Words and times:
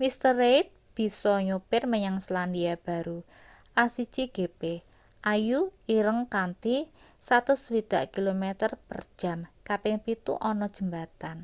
mr. 0.00 0.24
reid 0.40 0.66
bisa 0.96 1.34
nyopir 1.46 1.82
menyang 1.92 2.18
selandia 2.26 2.74
baru 2.86 3.18
a1gp 3.84 4.60
ayu.ireng 5.34 6.20
kanthi 6.34 6.76
160km/j 7.28 9.22
kaping 9.68 9.96
pitu 10.04 10.32
ana 10.50 10.66
jembatan 10.76 11.38